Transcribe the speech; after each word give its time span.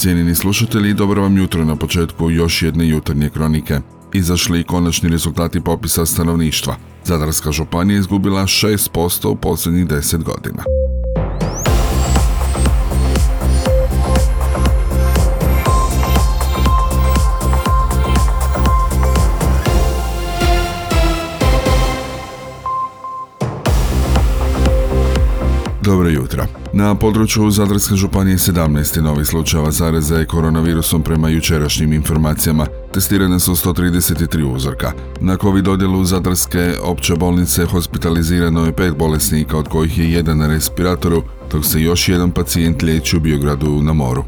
Cijenjeni 0.00 0.34
slušatelji, 0.34 0.94
dobro 0.94 1.22
vam 1.22 1.36
jutro 1.36 1.64
na 1.64 1.76
početku 1.76 2.30
još 2.30 2.62
jedne 2.62 2.88
jutarnje 2.88 3.30
kronike. 3.30 3.80
Izašli 4.12 4.64
konačni 4.64 5.08
rezultati 5.08 5.60
popisa 5.60 6.06
stanovništva. 6.06 6.76
Zadarska 7.04 7.52
županija 7.52 7.98
izgubila 7.98 8.42
6% 8.42 9.28
u 9.28 9.36
posljednjih 9.36 9.86
10 9.86 10.22
godina. 10.22 10.64
Dobro 25.90 26.08
jutro. 26.08 26.46
Na 26.72 26.94
području 26.94 27.50
Zadarske 27.50 27.94
županije 27.94 28.36
17 28.36 29.00
novih 29.00 29.26
slučajeva 29.26 29.70
zaraze 29.70 30.24
koronavirusom 30.24 31.02
prema 31.02 31.28
jučerašnjim 31.28 31.92
informacijama. 31.92 32.66
Testirane 32.94 33.40
su 33.40 33.52
133 33.52 34.54
uzorka. 34.54 34.92
Na 35.20 35.36
COVID 35.36 35.64
dodjelu 35.64 36.04
Zadarske 36.04 36.74
opće 36.82 37.14
bolnice 37.16 37.64
hospitalizirano 37.64 38.66
je 38.66 38.72
pet 38.72 38.96
bolesnika, 38.96 39.56
od 39.56 39.68
kojih 39.68 39.98
je 39.98 40.12
jedan 40.12 40.38
na 40.38 40.46
respiratoru, 40.46 41.22
dok 41.52 41.64
se 41.64 41.82
još 41.82 42.08
jedan 42.08 42.30
pacijent 42.30 42.82
liječi 42.82 43.16
u 43.16 43.20
Biogradu 43.20 43.82
na 43.82 43.92
moru. 43.92 44.24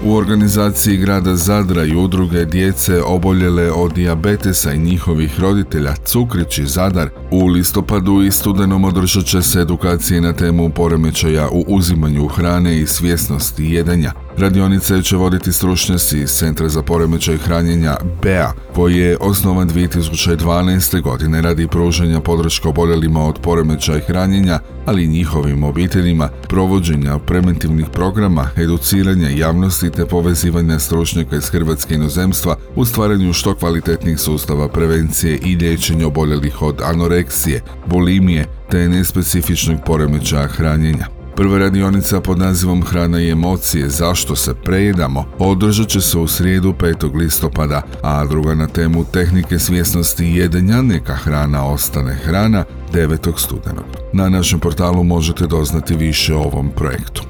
U 0.05 0.15
organizaciji 0.15 0.97
grada 0.97 1.35
Zadra 1.35 1.83
i 1.83 1.95
udruge 1.95 2.45
djece 2.45 3.01
oboljele 3.03 3.71
od 3.71 3.93
dijabetesa 3.93 4.73
i 4.73 4.79
njihovih 4.79 5.39
roditelja 5.39 5.95
Cukrić 6.05 6.57
i 6.57 6.65
Zadar 6.65 7.09
u 7.31 7.47
listopadu 7.47 8.21
i 8.21 8.31
studenom 8.31 8.85
održat 8.85 9.25
će 9.25 9.41
se 9.41 9.59
edukacije 9.59 10.21
na 10.21 10.33
temu 10.33 10.69
poremećaja 10.69 11.49
u 11.49 11.65
uzimanju 11.67 12.27
hrane 12.27 12.77
i 12.77 12.87
svjesnosti 12.87 13.65
jedenja. 13.65 14.26
Radionice 14.37 15.03
će 15.03 15.15
voditi 15.15 15.51
stručnjaci 15.51 16.19
iz 16.19 16.29
Centra 16.29 16.69
za 16.69 16.81
poremećaj 16.81 17.37
hranjenja 17.37 17.95
BEA, 18.23 18.51
koji 18.75 18.95
je 18.95 19.17
osnovan 19.19 19.69
2012. 19.69 21.01
godine 21.01 21.41
radi 21.41 21.67
pružanja 21.67 22.19
podrške 22.19 22.67
oboljelima 22.67 23.27
od 23.27 23.39
poremećaj 23.43 23.99
hranjenja, 23.99 24.59
ali 24.85 25.03
i 25.03 25.07
njihovim 25.07 25.63
obiteljima, 25.63 26.29
provođenja 26.47 27.19
preventivnih 27.19 27.85
programa, 27.93 28.49
educiranja 28.57 29.29
javnosti 29.29 29.89
te 29.89 30.05
povezivanja 30.05 30.79
stručnjaka 30.79 31.35
iz 31.35 31.49
Hrvatske 31.49 31.95
inozemstva 31.95 32.55
u 32.75 32.85
stvaranju 32.85 33.33
što 33.33 33.55
kvalitetnih 33.55 34.19
sustava 34.19 34.67
prevencije 34.67 35.37
i 35.37 35.55
liječenja 35.55 36.07
oboljelih 36.07 36.61
od 36.61 36.81
anoreksije, 36.81 37.61
bulimije 37.85 38.45
te 38.69 38.89
nespecifičnog 38.89 39.77
poremećaja 39.85 40.47
hranjenja. 40.47 41.16
Prva 41.37 41.57
radionica 41.57 42.21
pod 42.21 42.39
nazivom 42.39 42.83
Hrana 42.83 43.21
i 43.21 43.29
emocije 43.29 43.89
zašto 43.89 44.35
se 44.35 44.53
prejedamo 44.53 45.25
održat 45.39 45.87
će 45.87 46.01
se 46.01 46.17
u 46.17 46.27
srijedu 46.27 46.73
5. 46.79 47.15
listopada, 47.15 47.81
a 48.03 48.25
druga 48.25 48.55
na 48.55 48.67
temu 48.67 49.05
tehnike 49.13 49.59
svjesnosti 49.59 50.25
jedenja 50.25 50.81
neka 50.81 51.13
hrana 51.13 51.65
ostane 51.65 52.13
hrana 52.13 52.65
9. 52.93 53.39
studenog. 53.39 53.85
Na 54.13 54.29
našem 54.29 54.59
portalu 54.59 55.03
možete 55.03 55.47
doznati 55.47 55.95
više 55.95 56.35
o 56.35 56.41
ovom 56.41 56.69
projektu. 56.75 57.26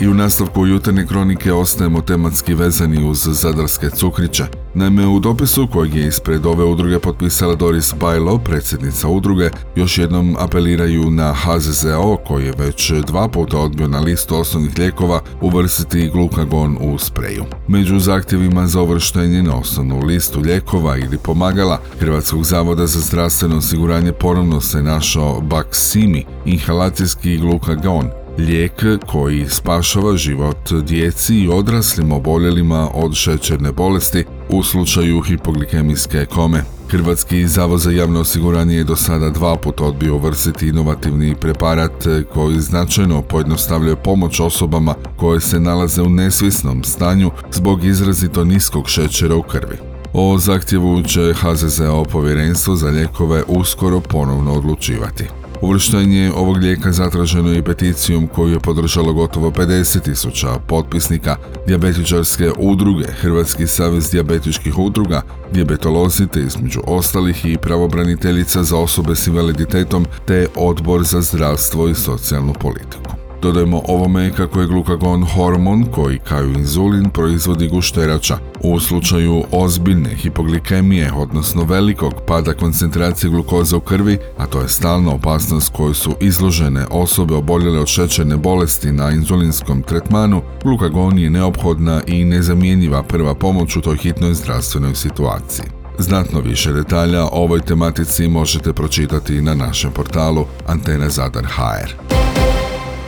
I 0.00 0.08
u 0.08 0.14
nastavku 0.14 0.66
jutarnje 0.66 1.06
kronike 1.06 1.52
ostajemo 1.52 2.00
tematski 2.00 2.54
vezani 2.54 3.04
uz 3.04 3.18
zadarske 3.18 3.90
cukriće. 3.90 4.44
Naime, 4.74 5.06
u 5.06 5.20
dopisu 5.20 5.68
kojeg 5.72 5.94
je 5.94 6.06
ispred 6.06 6.46
ove 6.46 6.64
udruge 6.64 6.98
potpisala 6.98 7.54
Doris 7.54 7.94
Bajlo, 8.00 8.38
predsjednica 8.38 9.08
udruge, 9.08 9.50
još 9.76 9.98
jednom 9.98 10.36
apeliraju 10.38 11.10
na 11.10 11.34
HZZO 11.34 12.16
koji 12.26 12.44
je 12.44 12.52
već 12.58 12.92
dva 12.92 13.28
puta 13.28 13.58
odbio 13.58 13.88
na 13.88 14.00
listu 14.00 14.36
osnovnih 14.36 14.78
lijekova 14.78 15.20
uvrstiti 15.40 16.10
glukagon 16.12 16.76
u 16.80 16.98
spreju. 16.98 17.44
Među 17.68 17.98
zahtjevima 17.98 18.66
za 18.66 18.80
uvrštenje 18.80 19.42
na 19.42 19.56
osnovnu 19.56 20.00
listu 20.04 20.40
lijekova 20.40 20.96
ili 20.96 21.18
pomagala 21.18 21.80
Hrvatskog 21.98 22.44
zavoda 22.44 22.86
za 22.86 23.00
zdravstveno 23.00 23.56
osiguranje 23.56 24.12
ponovno 24.12 24.60
se 24.60 24.82
našao 24.82 25.40
Baksimi, 25.40 26.24
inhalacijski 26.44 27.38
glukagon, 27.38 28.10
lijek 28.46 28.84
koji 29.06 29.46
spašava 29.48 30.16
život 30.16 30.72
djeci 30.82 31.34
i 31.34 31.48
odraslim 31.48 32.12
oboljelima 32.12 32.88
od 32.94 33.14
šećerne 33.14 33.72
bolesti 33.72 34.24
u 34.48 34.62
slučaju 34.62 35.20
hipoglikemijske 35.20 36.26
kome. 36.26 36.62
Hrvatski 36.90 37.46
zavod 37.48 37.80
za 37.80 37.90
javno 37.90 38.20
osiguranje 38.20 38.76
je 38.76 38.84
do 38.84 38.96
sada 38.96 39.30
dva 39.30 39.56
puta 39.56 39.84
odbio 39.84 40.14
uvrstiti 40.14 40.68
inovativni 40.68 41.34
preparat 41.34 42.06
koji 42.34 42.60
značajno 42.60 43.22
pojednostavljuje 43.22 43.96
pomoć 43.96 44.40
osobama 44.40 44.94
koje 45.16 45.40
se 45.40 45.60
nalaze 45.60 46.02
u 46.02 46.08
nesvisnom 46.08 46.84
stanju 46.84 47.30
zbog 47.52 47.84
izrazito 47.84 48.44
niskog 48.44 48.88
šećera 48.88 49.34
u 49.34 49.42
krvi. 49.42 49.76
O 50.12 50.38
zahtjevu 50.38 51.02
će 51.02 51.34
HZZO 51.34 52.04
povjerenstvo 52.04 52.76
za 52.76 52.88
lijekove 52.88 53.42
uskoro 53.48 54.00
ponovno 54.00 54.52
odlučivati. 54.52 55.39
Uvrštenje 55.62 56.32
ovog 56.36 56.56
lijeka 56.56 56.92
zatraženo 56.92 57.52
je 57.52 57.58
i 57.58 57.62
peticijom 57.62 58.26
koju 58.26 58.52
je 58.52 58.60
podržalo 58.60 59.12
gotovo 59.12 59.50
50.000 59.50 60.58
potpisnika 60.66 61.36
dijabetičarske 61.66 62.50
udruge, 62.58 63.04
Hrvatski 63.06 63.66
savez 63.66 64.10
dijabetičkih 64.10 64.78
udruga, 64.78 65.22
dijabetolozi 65.52 66.26
te 66.26 66.40
između 66.40 66.80
ostalih 66.86 67.44
i 67.44 67.56
pravobraniteljica 67.56 68.62
za 68.62 68.76
osobe 68.76 69.16
s 69.16 69.26
invaliditetom 69.26 70.06
te 70.26 70.46
odbor 70.56 71.04
za 71.04 71.20
zdravstvo 71.20 71.88
i 71.88 71.94
socijalnu 71.94 72.52
politiku. 72.52 73.09
Dodajmo 73.42 73.82
ovome 73.88 74.32
kako 74.36 74.60
je 74.60 74.66
glukagon 74.66 75.24
hormon 75.24 75.84
koji 75.84 76.18
kao 76.18 76.44
inzulin 76.44 77.10
proizvodi 77.10 77.68
gušterača. 77.68 78.38
U 78.60 78.80
slučaju 78.80 79.44
ozbiljne 79.52 80.14
hipoglikemije, 80.14 81.12
odnosno 81.12 81.64
velikog 81.64 82.12
pada 82.26 82.52
koncentracije 82.52 83.30
glukoze 83.30 83.76
u 83.76 83.80
krvi, 83.80 84.18
a 84.38 84.46
to 84.46 84.60
je 84.60 84.68
stalna 84.68 85.14
opasnost 85.14 85.72
koju 85.72 85.94
su 85.94 86.14
izložene 86.20 86.86
osobe 86.90 87.34
oboljele 87.34 87.78
od 87.78 87.86
šećerne 87.86 88.36
bolesti 88.36 88.92
na 88.92 89.10
inzulinskom 89.10 89.82
tretmanu, 89.82 90.42
glukagon 90.62 91.18
je 91.18 91.30
neophodna 91.30 92.02
i 92.06 92.24
nezamjenjiva 92.24 93.02
prva 93.02 93.34
pomoć 93.34 93.76
u 93.76 93.80
toj 93.80 93.96
hitnoj 93.96 94.34
zdravstvenoj 94.34 94.94
situaciji. 94.94 95.64
Znatno 95.98 96.40
više 96.40 96.72
detalja 96.72 97.24
o 97.24 97.28
ovoj 97.32 97.60
tematici 97.60 98.28
možete 98.28 98.72
pročitati 98.72 99.40
na 99.40 99.54
našem 99.54 99.90
portalu 99.92 100.46
Antena 100.66 101.08
Zadar 101.08 101.44
HR. 101.44 102.39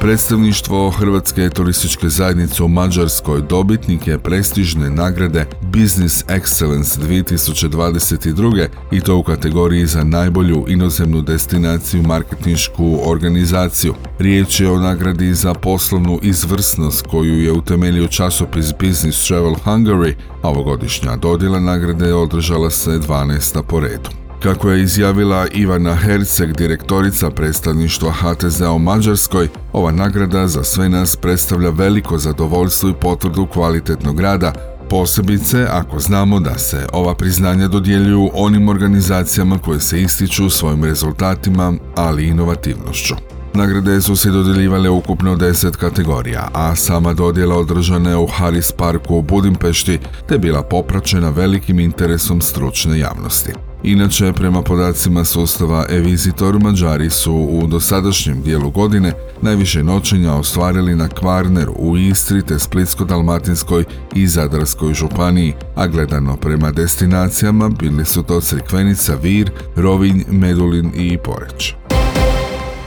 Predstavništvo 0.02 0.90
Hrvatske 0.90 1.48
turističke 1.48 2.08
zajednice 2.08 2.62
u 2.62 2.68
Mađarskoj 2.68 3.42
dobitnik 3.42 4.06
je 4.06 4.18
prestižne 4.18 4.90
nagrade 4.90 5.46
Business 5.62 6.24
Excellence 6.24 7.00
2022. 7.00 8.68
i 8.92 9.00
to 9.00 9.16
u 9.16 9.22
kategoriji 9.22 9.86
za 9.86 10.04
najbolju 10.04 10.64
inozemnu 10.68 11.20
destinaciju 11.20 12.02
marketinšku 12.02 12.98
organizaciju. 13.04 13.94
Riječ 14.18 14.60
je 14.60 14.70
o 14.70 14.78
nagradi 14.78 15.34
za 15.34 15.54
poslovnu 15.54 16.18
izvrsnost 16.22 17.06
koju 17.06 17.42
je 17.42 17.52
utemeljio 17.52 18.08
časopis 18.08 18.72
Business 18.80 19.26
Travel 19.26 19.54
Hungary, 19.64 20.14
a 20.42 20.48
ovogodišnja 20.48 21.16
dodjela 21.16 21.60
nagrade 21.60 22.14
održala 22.14 22.70
se 22.70 22.90
12. 22.90 23.62
po 23.62 23.80
redu. 23.80 24.21
Kako 24.42 24.70
je 24.70 24.82
izjavila 24.82 25.46
Ivana 25.52 25.94
Herceg, 25.94 26.56
direktorica 26.56 27.30
predstavništva 27.30 28.12
HTZ 28.12 28.60
u 28.60 28.78
Mađarskoj, 28.78 29.48
ova 29.72 29.92
nagrada 29.92 30.48
za 30.48 30.64
sve 30.64 30.88
nas 30.88 31.16
predstavlja 31.16 31.70
veliko 31.70 32.18
zadovoljstvo 32.18 32.88
i 32.88 32.94
potvrdu 33.00 33.46
kvalitetnog 33.46 34.20
rada, 34.20 34.52
posebice 34.90 35.66
ako 35.70 35.98
znamo 35.98 36.40
da 36.40 36.58
se 36.58 36.86
ova 36.92 37.14
priznanja 37.14 37.68
dodjeljuju 37.68 38.30
onim 38.34 38.68
organizacijama 38.68 39.58
koje 39.58 39.80
se 39.80 40.02
ističu 40.02 40.50
svojim 40.50 40.84
rezultatima, 40.84 41.72
ali 41.96 42.24
i 42.24 42.28
inovativnošću. 42.28 43.14
Nagrade 43.54 44.02
su 44.02 44.16
se 44.16 44.30
dodjeljivale 44.30 44.88
ukupno 44.88 45.36
10 45.36 45.70
kategorija, 45.76 46.48
a 46.52 46.76
sama 46.76 47.14
dodjela 47.14 47.56
održana 47.56 48.10
je 48.10 48.16
u 48.16 48.26
Haris 48.26 48.72
Parku 48.72 49.16
u 49.16 49.22
Budimpešti 49.22 49.98
te 50.28 50.38
bila 50.38 50.62
popraćena 50.62 51.30
velikim 51.30 51.78
interesom 51.78 52.40
stručne 52.40 52.98
javnosti. 52.98 53.52
Inače, 53.84 54.32
prema 54.32 54.62
podacima 54.62 55.24
sustava 55.24 55.86
e-Visitor, 55.90 56.58
Mađari 56.60 57.10
su 57.10 57.34
u 57.34 57.66
dosadašnjem 57.66 58.42
dijelu 58.42 58.70
godine 58.70 59.12
najviše 59.42 59.82
noćenja 59.84 60.34
ostvarili 60.34 60.96
na 60.96 61.08
Kvarneru 61.08 61.74
u 61.78 61.96
Istri 61.96 62.42
te 62.42 62.54
Splitsko-Dalmatinskoj 62.54 63.84
i 64.14 64.26
Zadarskoj 64.26 64.94
županiji, 64.94 65.54
a 65.74 65.86
gledano 65.86 66.36
prema 66.36 66.70
destinacijama 66.70 67.68
bili 67.68 68.04
su 68.04 68.22
to 68.22 68.40
Crikvenica, 68.40 69.14
Vir, 69.14 69.50
Rovinj, 69.76 70.22
Medulin 70.30 70.92
i 70.94 71.18
Poreć. 71.18 71.74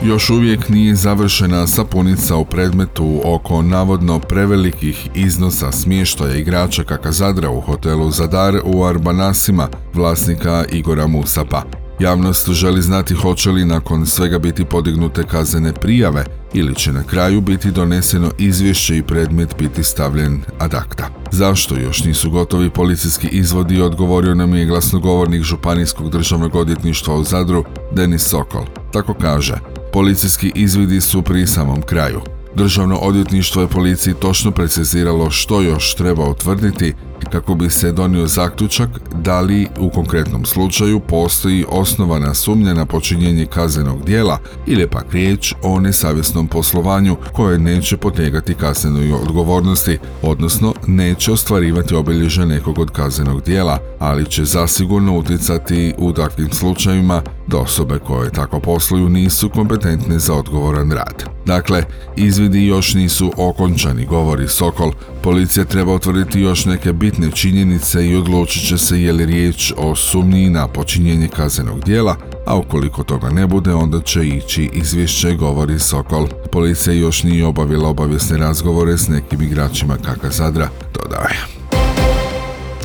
Još 0.04 0.30
uvijek 0.30 0.70
nije 0.70 0.96
završena 0.96 1.68
sapunica 1.68 2.36
u 2.36 2.46
predmetu 2.46 3.22
oko 3.26 3.62
navodno 3.62 4.20
prevelikih 4.20 5.10
iznosa 5.16 5.72
smještaja 5.72 6.36
igrača 6.36 6.84
Kakazadra 6.84 7.50
u 7.50 7.62
hotelu 7.62 8.12
Zadar 8.12 8.60
u 8.64 8.84
Arbanasima, 8.84 9.68
vlasnika 9.94 10.66
Igora 10.72 11.08
Musapa. 11.08 11.64
Javnost 12.00 12.50
želi 12.50 12.82
znati 12.82 13.14
hoće 13.14 13.50
li 13.52 13.66
nakon 13.66 14.06
svega 14.06 14.40
biti 14.40 14.66
podignute 14.66 15.24
kaznene 15.24 15.74
prijave 15.74 16.26
ili 16.54 16.76
će 16.76 16.94
na 16.94 17.04
kraju 17.04 17.42
biti 17.42 17.72
doneseno 17.72 18.32
izvješće 18.38 18.98
i 18.98 19.04
predmet 19.04 19.56
biti 19.60 19.84
stavljen 19.84 20.42
ad 20.60 20.74
acta. 20.74 21.10
Zašto 21.32 21.78
još 21.78 22.04
nisu 22.04 22.30
gotovi 22.30 22.70
policijski 22.70 23.28
izvodi 23.28 23.82
odgovorio 23.82 24.36
nam 24.36 24.56
je 24.56 24.66
glasnogovornik 24.66 25.44
Županijskog 25.44 26.10
državnog 26.10 26.56
odvjetništva 26.56 27.16
u 27.16 27.24
Zadru 27.24 27.64
Denis 27.92 28.24
Sokol. 28.24 28.66
Tako 28.94 29.14
kaže, 29.14 29.75
Policijski 29.96 30.52
izvidi 30.56 31.02
su 31.02 31.22
pri 31.22 31.48
samom 31.48 31.82
kraju. 31.82 32.22
Državno 32.56 32.96
odvjetništvo 32.96 33.62
je 33.62 33.68
policiji 33.68 34.14
točno 34.14 34.52
preciziralo 34.52 35.32
što 35.32 35.62
još 35.62 35.96
treba 35.96 36.30
utvrditi 36.30 36.94
kako 37.32 37.56
bi 37.56 37.70
se 37.70 37.92
donio 37.92 38.28
zaključak 38.28 38.90
da 39.14 39.42
li 39.42 39.68
u 39.80 39.90
konkretnom 39.90 40.46
slučaju 40.46 41.00
postoji 41.00 41.66
osnovana 41.70 42.34
sumnja 42.34 42.74
na 42.74 42.86
počinjenje 42.86 43.46
kaznenog 43.46 44.06
dijela 44.06 44.40
ili 44.68 44.88
pak 44.88 45.14
riječ 45.14 45.54
o 45.64 45.80
nesavjesnom 45.80 46.48
poslovanju 46.48 47.18
koje 47.34 47.60
neće 47.60 47.98
podlijegati 47.98 48.54
kaznenoj 48.54 49.14
odgovornosti, 49.14 49.98
odnosno 50.22 50.74
neće 50.88 51.32
ostvarivati 51.32 51.96
obilježje 51.96 52.46
nekog 52.46 52.80
od 52.80 52.92
kaznenog 52.92 53.44
dijela, 53.44 53.80
ali 54.00 54.26
će 54.26 54.46
zasigurno 54.46 55.18
utjecati 55.18 55.94
u 55.98 56.14
takvim 56.14 56.50
slučajevima 56.52 57.22
da 57.48 57.58
osobe 57.58 58.00
koje 58.00 58.32
tako 58.32 58.60
posluju 58.60 59.10
nisu 59.10 59.50
kompetentne 59.50 60.20
za 60.20 60.34
odgovoran 60.34 60.92
rad. 60.92 61.24
Dakle, 61.46 61.84
izvidi 62.16 62.66
još 62.66 62.94
nisu 62.94 63.32
okončani, 63.38 64.06
govori 64.06 64.48
Sokol. 64.48 64.92
Policija 65.24 65.66
treba 65.66 65.94
utvrditi 65.94 66.42
još 66.42 66.66
neke 66.66 66.94
bitne 67.06 67.32
činjenice 67.32 68.08
i 68.08 68.16
odlučit 68.16 68.68
će 68.68 68.78
se 68.78 69.02
je 69.02 69.14
li 69.14 69.26
riječ 69.26 69.74
o 69.78 69.96
sumnji 69.96 70.50
na 70.50 70.68
počinjenje 70.68 71.28
kaznenog 71.28 71.84
dijela, 71.84 72.16
a 72.46 72.56
ukoliko 72.56 73.04
toga 73.04 73.30
ne 73.30 73.48
bude, 73.48 73.74
onda 73.74 74.02
će 74.02 74.28
ići 74.28 74.70
izvješće, 74.74 75.36
govori 75.36 75.80
Sokol. 75.80 76.28
Policija 76.52 76.94
još 76.94 77.24
nije 77.24 77.46
obavila 77.46 77.90
obavijesne 77.90 78.38
razgovore 78.38 78.98
s 78.98 79.08
nekim 79.08 79.42
igračima 79.42 79.98
Kaka 79.98 80.30
Zadra, 80.30 80.70
dodaje. 80.94 81.46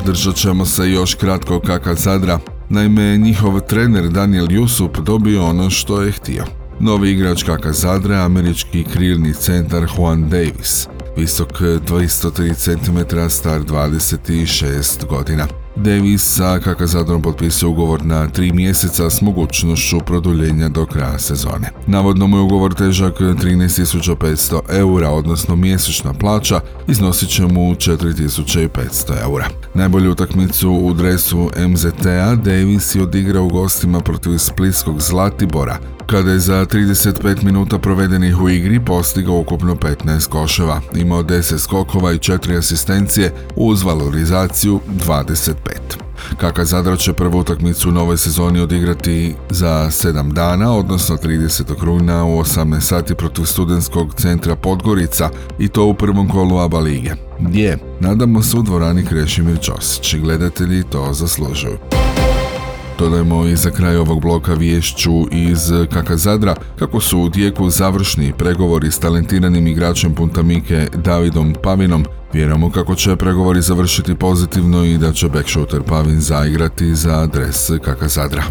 Držat 0.05 0.35
ćemo 0.35 0.65
se 0.65 0.91
još 0.91 1.15
kratko 1.15 1.59
Kaka 1.59 1.95
Zadra. 1.95 2.39
Naime, 2.69 3.17
njihov 3.17 3.59
trener 3.59 4.09
Daniel 4.09 4.51
Jusup 4.51 4.97
dobio 4.97 5.45
ono 5.45 5.69
što 5.69 6.01
je 6.01 6.11
htio. 6.11 6.45
Novi 6.79 7.11
igrač 7.11 7.43
Kaka 7.43 7.73
Zadra, 7.73 8.15
američki 8.15 8.83
krilni 8.83 9.33
centar 9.33 9.87
Juan 9.97 10.29
Davis 10.29 10.87
visok 11.17 11.61
203 11.61 12.53
cm, 12.53 13.29
star 13.29 13.61
26 13.61 15.05
godina. 15.05 15.47
Davis 15.75 16.23
sa 16.23 16.59
Kakazadom 16.59 17.21
potpisao 17.21 17.69
ugovor 17.69 18.05
na 18.05 18.27
tri 18.27 18.53
mjeseca 18.53 19.09
s 19.09 19.21
mogućnošću 19.21 19.99
produljenja 19.99 20.69
do 20.69 20.85
kraja 20.85 21.19
sezone. 21.19 21.71
Navodno 21.87 22.27
mu 22.27 22.37
je 22.37 22.41
ugovor 22.41 22.73
težak 22.73 23.19
13.500 23.19 24.59
eura, 24.69 25.09
odnosno 25.09 25.55
mjesečna 25.55 26.13
plaća 26.13 26.59
iznosit 26.87 27.29
će 27.29 27.43
mu 27.43 27.75
4.500 27.75 29.21
eura. 29.21 29.47
Najbolju 29.73 30.11
utakmicu 30.11 30.71
u 30.71 30.93
dresu 30.93 31.49
MZT-a 31.67 32.35
Davis 32.35 32.95
je 32.95 33.03
odigrao 33.03 33.47
gostima 33.47 33.99
protiv 33.99 34.37
Splitskog 34.37 35.01
Zlatibora 35.01 35.77
kada 36.11 36.31
je 36.31 36.39
za 36.39 36.65
35 36.65 37.43
minuta 37.43 37.77
provedenih 37.79 38.41
u 38.41 38.49
igri 38.49 38.79
postigao 38.85 39.39
ukupno 39.39 39.75
15 39.75 40.29
koševa, 40.29 40.81
imao 40.95 41.23
10 41.23 41.57
skokova 41.57 42.11
i 42.11 42.17
4 42.17 42.57
asistencije 42.57 43.33
uz 43.55 43.83
valorizaciju 43.83 44.79
25. 45.07 45.53
Kaka 46.37 46.65
Zadar 46.65 46.97
će 46.97 47.13
prvu 47.13 47.39
utakmicu 47.39 47.89
u 47.89 47.91
novoj 47.91 48.17
sezoni 48.17 48.59
odigrati 48.59 49.35
za 49.49 49.87
7 49.89 50.33
dana, 50.33 50.73
odnosno 50.73 51.17
30. 51.17 51.83
rujna 51.83 52.25
u 52.25 52.39
18 52.39 52.79
sati 52.79 53.15
protiv 53.15 53.45
studentskog 53.45 54.13
centra 54.13 54.55
Podgorica 54.55 55.29
i 55.59 55.67
to 55.67 55.85
u 55.85 55.93
prvom 55.93 56.29
kolu 56.29 56.57
ABA 56.57 56.79
lige. 56.79 57.11
Gdje? 57.39 57.77
Nadamo 57.99 58.43
se 58.43 58.57
u 58.57 58.61
dvorani 58.61 59.05
Krešimir 59.05 59.59
Ćosić 59.59 60.15
gledatelji 60.15 60.83
to 60.83 61.13
zaslužuju. 61.13 62.00
Dodajmo 63.01 63.45
i 63.45 63.55
za 63.55 63.69
kraj 63.69 63.95
ovog 63.95 64.21
bloka 64.21 64.53
viješću 64.53 65.11
iz 65.31 65.71
Kaka 65.93 66.17
Zadra 66.17 66.55
kako 66.79 66.99
su 66.99 67.19
u 67.19 67.29
tijeku 67.29 67.69
završni 67.69 68.33
pregovori 68.37 68.91
s 68.91 68.99
talentiranim 68.99 69.67
igračem 69.67 70.15
Puntamike 70.15 70.87
Davidom 70.95 71.55
Pavinom. 71.63 72.05
Vjerujemo 72.33 72.71
kako 72.71 72.95
će 72.95 73.15
pregovori 73.15 73.61
završiti 73.61 74.15
pozitivno 74.15 74.83
i 74.83 74.97
da 74.97 75.13
će 75.13 75.29
backshooter 75.29 75.83
Pavin 75.83 76.19
zaigrati 76.19 76.95
za 76.95 77.19
adres 77.19 77.69
Kaka 77.83 78.07
Zadra. 78.07 78.43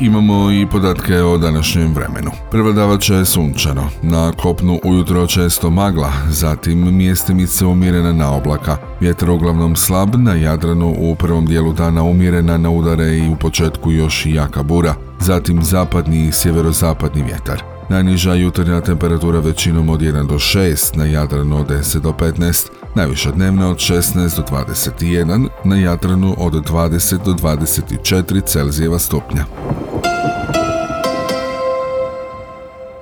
Imamo 0.00 0.50
i 0.50 0.66
podatke 0.66 1.22
o 1.22 1.38
današnjem 1.38 1.94
vremenu. 1.94 2.30
Prevladavač 2.50 3.10
je 3.10 3.24
sunčano, 3.24 3.88
na 4.02 4.32
kopnu 4.32 4.80
ujutro 4.84 5.26
često 5.26 5.70
magla, 5.70 6.12
zatim 6.30 6.96
mjestimice 6.96 7.66
umjerena 7.66 8.12
na 8.12 8.32
oblaka, 8.32 8.76
vjetar 9.00 9.30
uglavnom 9.30 9.76
slab, 9.76 10.14
na 10.14 10.34
Jadranu 10.34 10.94
u 10.98 11.14
prvom 11.14 11.46
dijelu 11.46 11.72
dana 11.72 12.02
umjerena 12.02 12.58
na 12.58 12.70
udare 12.70 13.16
i 13.16 13.28
u 13.28 13.36
početku 13.36 13.92
još 13.92 14.26
i 14.26 14.34
jaka 14.34 14.62
bura, 14.62 14.94
zatim 15.18 15.62
zapadni 15.62 16.26
i 16.26 16.32
sjeverozapadni 16.32 17.22
vjetar. 17.22 17.62
Najniža 17.88 18.34
jutarnja 18.34 18.80
temperatura 18.80 19.40
većinom 19.40 19.88
od 19.88 20.00
1 20.00 20.26
do 20.26 20.34
6, 20.34 20.96
na 20.96 21.04
Jadranu 21.04 21.56
od 21.56 21.70
10 21.70 22.00
do 22.00 22.10
15, 22.10 22.68
najviša 22.94 23.30
dnevna 23.30 23.70
od 23.70 23.76
16 23.76 24.36
do 24.36 24.42
21, 24.42 25.48
na 25.64 25.76
Jadranu 25.76 26.34
od 26.38 26.52
20 26.52 27.24
do 27.24 27.32
24 27.32 28.44
Celzijeva 28.46 28.98
stupnja. 28.98 29.44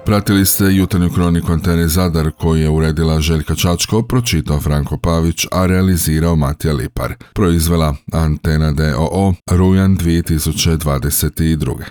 Pratili 0.09 0.47
ste 0.47 0.65
jutarnju 0.65 1.11
kroniku 1.11 1.53
Antene 1.53 1.89
Zadar 1.89 2.31
koju 2.31 2.63
je 2.63 2.69
uredila 2.69 3.21
Željka 3.21 3.55
Čačko, 3.55 4.03
pročitao 4.03 4.61
Franko 4.61 4.99
Pavić, 4.99 5.47
a 5.53 5.67
realizirao 5.67 6.37
Matija 6.37 6.75
Lipar. 6.75 7.15
Proizvela 7.33 7.95
Antena 8.13 8.73
DOO, 8.73 9.35
Rujan 9.51 9.97
2022. 9.97 11.89